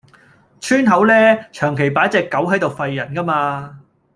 [0.59, 1.13] 村口呢，
[1.51, 3.81] 長期擺隻狗喺度吠人㗎嘛